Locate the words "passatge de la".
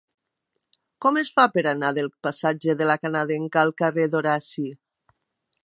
2.27-2.97